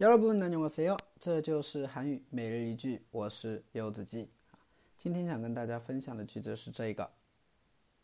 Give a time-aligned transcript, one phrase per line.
[0.00, 0.96] 여러분 안녕하세요.
[1.18, 4.28] 这就是韩语每日一句，我是柚子鸡。
[4.98, 7.10] 今天想跟大家分享的句子是这个：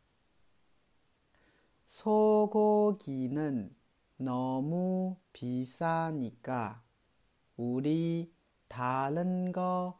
[1.87, 3.75] 소고기는
[4.17, 6.83] 너무 비싸니까
[7.57, 8.31] 우리
[8.67, 9.99] 다른 거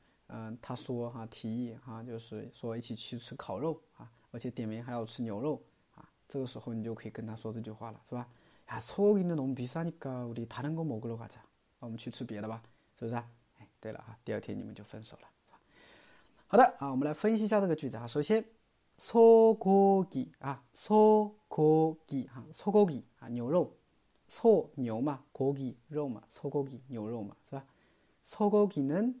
[0.30, 5.62] 嗯，他说哈提议哈，就是说一起去吃烤肉啊，而且点名还要吃牛肉
[5.94, 8.26] 啊，这个时候你就可以跟他说这句话了，是吧？
[8.66, 11.38] 啊，소고기는너무비싸니까우리다른거먹으러가자
[11.78, 12.60] 我们去吃别的吧，
[12.98, 13.30] 是不是啊？
[13.58, 15.28] 哎，对了哈，第二天你们就分手了。
[16.48, 18.06] 好的啊，我们来分析一下这个句子啊。
[18.06, 18.44] 首先，
[18.98, 23.72] 소고기啊，소고기哈，소고기啊，牛肉，
[24.28, 27.64] 소牛嘛，고기肉嘛，소고기牛肉嘛，是吧？
[28.24, 29.20] 소고기는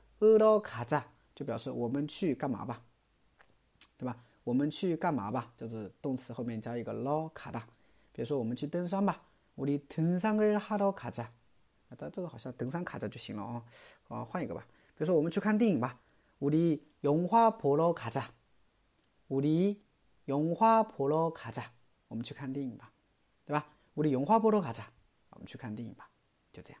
[0.20, 2.82] 으러가 자， 就表示我们去干嘛吧，
[3.96, 4.16] 对吧？
[4.44, 7.62] 我们去干嘛吧，就是动词后面加一个러가 다。
[8.12, 9.20] 比如说我们去登山吧，
[9.56, 11.26] 우리등산을하러가 자。
[11.96, 13.62] 但这个好像登山卡着就行了哦，
[14.08, 14.66] 啊，换一个吧。
[14.96, 15.98] 比如说我们去看电影吧，
[16.40, 18.30] 우리영화보러가 자。
[19.28, 21.64] 우리영화보러가 자。
[22.08, 22.92] 我们去看电影吧，
[23.44, 23.66] 对吧？
[23.96, 24.84] 우리영화보러가 자。
[25.30, 26.08] 我们去看电影吧，
[26.52, 26.80] 就这样。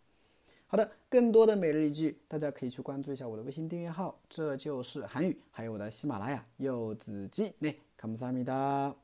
[0.70, 7.52] 好的，更多的每日一句，大家可以去关注一下我的微信订阅号，这就是韩语，还有我的喜马拉雅柚子鸡。
[7.58, 8.94] 那，감사합니다